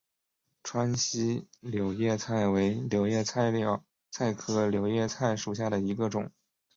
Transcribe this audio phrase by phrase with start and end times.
[0.63, 3.51] 川西柳叶菜为柳叶菜
[4.33, 6.31] 科柳叶菜属下的一个种。